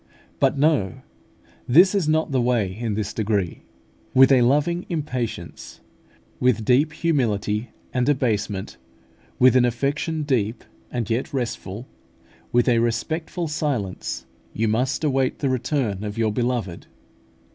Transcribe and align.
But 0.39 0.57
no! 0.57 1.03
This 1.67 1.93
is 1.93 2.09
not 2.09 2.31
the 2.31 2.41
way 2.41 2.75
in 2.75 2.95
this 2.95 3.13
degree. 3.13 3.61
With 4.15 4.31
a 4.31 4.41
loving 4.41 4.87
impatience, 4.89 5.79
with 6.39 6.65
deep 6.65 6.91
humility 6.91 7.69
and 7.93 8.09
abasement, 8.09 8.77
with 9.37 9.55
an 9.55 9.63
affection 9.63 10.23
deep 10.23 10.63
and 10.89 11.07
yet 11.07 11.31
restful, 11.35 11.87
with 12.51 12.67
a 12.67 12.79
respectful 12.79 13.47
silence, 13.47 14.25
you 14.53 14.67
must 14.67 15.03
await 15.03 15.37
the 15.37 15.49
return 15.49 16.03
of 16.03 16.17
your 16.17 16.31
Beloved. 16.31 16.87